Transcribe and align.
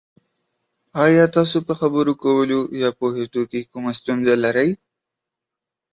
ایا 1.03 1.25
تاسو 1.35 1.57
په 1.67 1.73
خبرو 1.79 2.13
کولو 2.23 2.59
یا 2.81 2.89
پوهیدو 2.99 3.41
کې 3.51 3.67
کومه 3.71 3.91
ستونزه 3.99 4.33
لرئ؟ 4.43 4.69